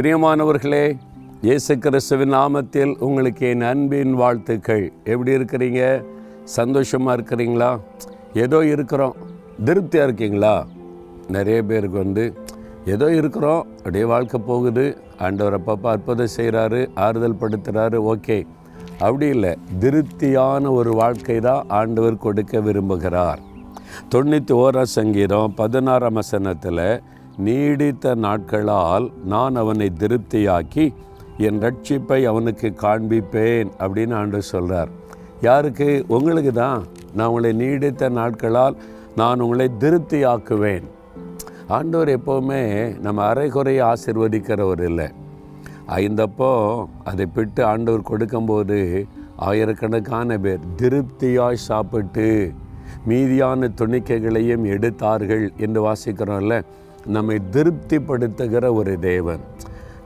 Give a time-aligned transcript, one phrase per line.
[0.00, 0.98] பிரியமானவர்களே
[1.42, 4.92] இயேசு கிறிஸ்துவின் நாமத்தில் உங்களுக்கு என் அன்பின் வாழ்த்துக்கள்.
[5.04, 6.04] எப்படி இருக்கிறீங்க?
[6.44, 7.80] சந்தோஷமாக இருக்கிறீங்களா?
[8.34, 9.16] ஏதோ இருக்கிறோம்.
[9.64, 10.66] திருப்தியாக இருக்கீங்களா?
[11.28, 12.34] நிறைய பேருக்கு வந்து
[12.86, 13.66] ஏதோ இருக்கிறோம்.
[13.76, 15.00] அப்படியே வாழ்க்கை போகுது.
[15.18, 18.46] ஆண்டவர் அப்பப்போ அற்புதம் செய்கிறாரு ஆறுதல் படுத்துகிறாரு ஓகே.
[18.98, 19.56] அப்படி இல்லை.
[19.78, 23.38] திருப்தியான ஒரு வாழ்க்கை தான் ஆண்டவர் கொடுக்க விரும்புகிறார்.
[24.14, 27.02] தொண்ணூற்றி ஓராம் சங்கீதம் பதினாறாம் வசனத்தில்
[27.46, 30.84] நீடித்த நாட்களால் நான் அவனை திருப்தியாக்கி
[31.46, 34.90] என் ரட்சிப்பை அவனுக்கு காண்பிப்பேன் அப்படின்னு ஆண்டு சொல்கிறார்
[35.40, 36.04] யாருக்கு?
[36.08, 36.82] உங்களுக்கு தான்.
[37.14, 38.74] நான் உங்களை நீடித்த நாட்களால்
[39.16, 40.86] நான் உங்களை திருப்தியாக்குவேன்.
[41.76, 42.62] ஆண்டவர் எப்போவுமே
[42.98, 45.08] நம்ம அரைகுறையை ஆசிர்வதிக்கிறவர் இல்லை.
[46.00, 46.50] ஐந்தப்போ
[47.04, 49.06] அதை பிட்டு ஆண்டவர் கொடுக்கும்போது
[49.48, 52.26] ஆயிரக்கணக்கான பேர் திருப்தியாய் சாப்பிட்டு
[53.08, 56.56] மீதியான துணிக்கைகளையும் எடுத்தார்கள் என்று வாசிக்கிறோம்ல.
[57.06, 59.38] நம்மை திருப்திப்படுத்துகிற ஒரு தேவன்.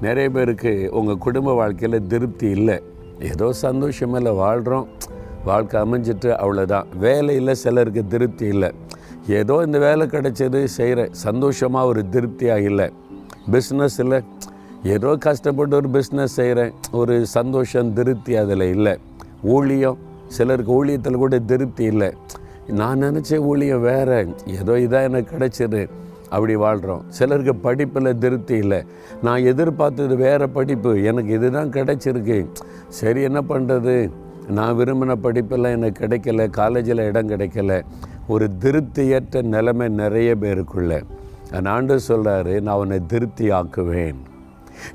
[0.00, 2.82] நிறைய பேருக்கு உங்கள் குடும்ப வாழ்க்கையில் திருப்தி இல்லை.
[3.20, 4.88] ஏதோ சந்தோஷமில்ல வாழ்கிறோம்
[5.44, 8.70] வாழ்க்கை அமைஞ்சிட்டு அவ்வளோதான் வேலையில் சிலருக்கு திருப்தி இல்லை.
[9.28, 12.92] ஏதோ இந்த வேலை கிடைச்சது செய்கிறேன் சந்தோஷமாக ஒரு திருப்தியாக இல்லை.
[13.52, 14.22] பிஸ்னஸ் இல்லை.
[14.82, 18.98] ஏதோ கஷ்டப்பட்டு ஒரு பிஸ்னஸ் செய்கிறேன் ஒரு சந்தோஷம் திருப்தி அதில் இல்லை.
[19.42, 19.98] ஊழியம்
[20.28, 22.12] சிலருக்கு ஊழியத்தில் கூட திருப்தி இல்லை.
[22.66, 24.34] நான் நினச்ச ஊழியம் வேறு.
[24.46, 25.88] ஏதோ இதாக எனக்கு கிடச்சிது.
[26.34, 28.80] அப்படி வாழ்கிறோம் சிலருக்கு படிப்பில் திருப்தி இல்லை.
[29.22, 30.92] நான் எதிர்பார்த்தது வேறு படிப்பு.
[31.10, 32.38] எனக்கு இதுதான் கிடைச்சிருக்கு.
[33.00, 33.96] சரி என்ன பண்ணுறது
[34.58, 36.46] நான் விரும்பின படிப்பெல்லாம் எனக்கு கிடைக்கல.
[36.60, 37.72] காலேஜில் இடம் கிடைக்கல.
[38.28, 40.92] ஒரு திருப்தியற்ற நிலைமை நிறைய பேருக்குள்ள.
[41.56, 44.20] அந்த ஆண்டு சொல்கிறாரு நான் உன்னை திருப்தி ஆக்குவேன்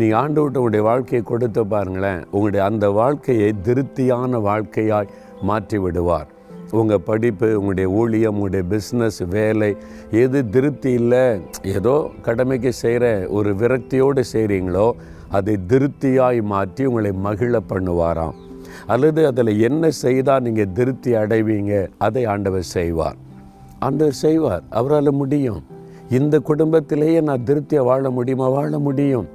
[0.00, 2.20] நீ ஆண்டு விட்டு உங்களுடைய வாழ்க்கையை கொடுத்து பாருங்களேன்.
[2.30, 5.10] உங்களுடைய அந்த வாழ்க்கையை திருப்தியான வாழ்க்கையாய்
[5.42, 6.28] மாற்றி விடுவார்.
[6.70, 9.76] உங்கள் படிப்பு உங்களுடைய ஊழியம் உங்களுடைய பிஸ்னஸ் வேலை
[10.10, 14.92] எது திருப்தி இல்லை ஏதோ கடமைக்கு செய்கிற ஒரு விரக்தியோடு செய்கிறீங்களோ
[15.28, 18.34] அதை திருப்தியாய் மாற்றி உங்களை மகிழ பண்ணுவாராம்.
[18.86, 23.16] அல்லது அதில் என்ன செய்தால் நீங்கள் திருப்தி அடைவீங்க அதை ஆண்டவர் செய்வார்.
[23.78, 24.62] ஆண்டவர் செய்வார்.
[24.70, 25.64] அவரால் முடியும்.
[26.10, 28.48] இந்த குடும்பத்திலேயே நான் திருப்தியாக வாழ முடியுமா?
[28.48, 29.28] வாழ முடியும்.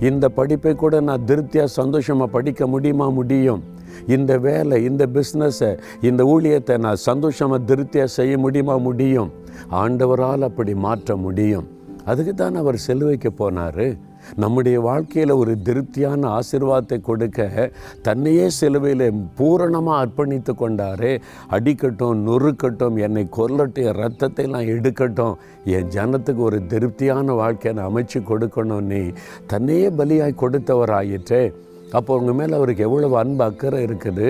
[0.00, 3.08] இந்த படிப்பை கூட நான் திருப்தியாக சந்தோஷமாக படிக்க முடியுமா?
[3.08, 3.62] முடியும்.
[4.06, 8.76] இந்த வேலை இந்த பிஸ்னஸை இந்த ஊழியத்தை நான் சந்தோஷமாக திருப்தியாக செய்ய முடியுமா?
[8.76, 9.32] முடியும்.
[9.70, 11.68] ஆண்டவரால் அப்படி மாற்ற முடியும்.
[12.04, 13.96] அதுக்கு தான் அவர் செலுவைக்கு போனார்.
[14.36, 17.70] நம்முடைய வாழ்க்கையில் ஒரு திருப்தியான ஆசிர்வாதத்தை கொடுக்க
[18.02, 21.20] தன்னையே சிலுவையில் பூரணமாக அர்ப்பணித்து கொண்டாரே.
[21.50, 28.20] அடிக்கட்டும் நொறுக்கட்டும் என்னை கொல்லட்டும் என் ரத்தத்தை நான் எடுக்கட்டும் என் ஜனத்துக்கு ஒரு திருப்தியான வாழ்க்கையை நான் அமைச்சு
[28.30, 28.86] கொடுக்கணும்.
[28.92, 29.02] நீ
[29.46, 31.52] தன்னையே பலியாய் கொடுத்தவராயிற்றே.
[31.98, 34.28] அப்போ உங்கள் மேலே அவருக்கு எவ்வளவு அன்பு அக்கறை இருக்குது?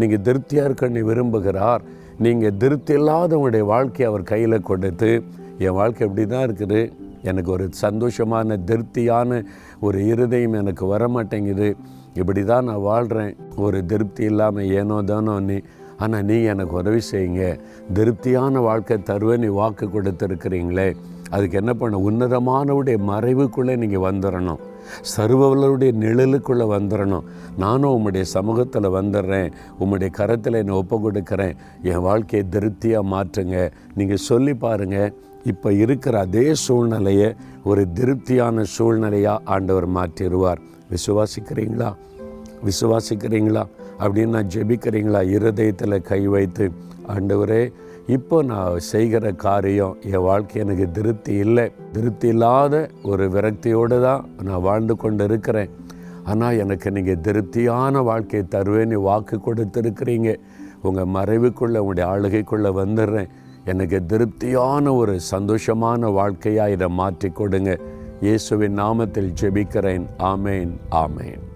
[0.00, 1.82] நீங்கள் திருப்தியாக இருக்க விரும்புகிறார்.
[2.24, 5.10] நீங்கள் திருப்தி இல்லாத உங்களுடைய வாழ்க்கையை அவர் கையில் கொடுத்து
[5.64, 6.80] என் வாழ்க்கை இப்படி தான் இருக்குது.
[7.30, 9.40] எனக்கு ஒரு சந்தோஷமான திருப்தியான
[9.86, 11.68] ஒரு இருதயம் எனக்கு வர மாட்டேங்குது
[12.20, 13.32] இப்படி தான் நான் வாழ்கிறேன்
[13.66, 15.56] ஒரு திருப்தி இல்லாமல் ஏனோ தானோ நீ
[16.04, 17.44] ஆனால் நீ எனக்கு உதவி செய்யுங்க.
[17.96, 20.88] திருப்தியான வாழ்க்கை தருவேன் நீ வாக்கு கொடுத்துருக்குறீங்களே.
[21.34, 24.62] அதுக்கு என்ன பண்ண உன்னதமானவுடைய மறைவுக்குள்ளே நீங்கள் வந்துடணும்
[25.16, 27.22] சர்வவல்லருடைய நிழலுக்குள்ளே வந்துடணும்
[27.56, 33.70] நானும் உம்முடைய சமூகத்தில் வந்துடுறேன் உம்முடைய கரத்தில் என்னை ஒப்பு கொடுக்குறேன் என் வாழ்க்கையை திருப்தியாக மாற்றுங்க.
[33.94, 37.34] நீங்கள் சொல்லி பாருங்கள் இப்போ இருக்கிற அதே சூழ்நிலையை
[37.64, 40.58] ஒரு திருப்தியான சூழ்நிலையாக ஆண்டவர் மாற்றிடுவார்.
[40.90, 41.94] விசுவாசிக்கிறீங்களா?
[42.64, 43.64] விசுவாசிக்கிறீங்களா?
[43.98, 45.28] அப்படின்னு நான் ஜெபிக்கிறீங்களா?
[45.28, 46.70] இருதயத்தில் கை வைத்து
[47.08, 47.72] ஆண்டவரே
[48.06, 51.72] இப்போ நான் செய்கிற காரியம் என் வாழ்க்கை எனக்கு திருப்தி இல்லை.
[51.92, 55.70] திருப்தி இல்லாத ஒரு விரக்தியோடு தான் நான் வாழ்ந்து கொண்டு இருக்கிறேன்
[56.24, 60.36] ஆனால் எனக்கு நீங்கள் திருப்தியான வாழ்க்கையை தருவேன்னு வாக்கு கொடுத்துருக்கிறீங்க.
[60.82, 63.28] உங்கள் மறைவுக்குள்ளே உங்களுடைய ஆளுகைக்குள்ளே வந்துடுறேன்.
[63.64, 67.78] எனக்கு திருப்தியான ஒரு சந்தோஷமான வாழ்க்கையாக இதை மாற்றி கொடுங்க.
[68.20, 70.06] இயேசுவின் நாமத்தில் ஜெபிக்கிறேன்.
[70.18, 71.51] ஆமேன் ஆமேன்.